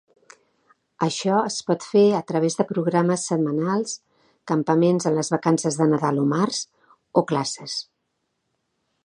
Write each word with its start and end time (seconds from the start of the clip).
Això 1.07 1.35
es 1.49 1.57
pot 1.67 1.83
fer 1.89 2.01
a 2.19 2.21
través 2.31 2.57
de 2.61 2.65
programes 2.71 3.27
setmanals, 3.33 3.93
campaments 4.53 5.09
en 5.11 5.17
les 5.21 5.31
vacances 5.37 5.79
de 5.83 5.89
Nadal 5.93 6.23
o 6.25 6.27
març, 6.35 6.65
o 7.23 7.29
classes. 7.35 7.79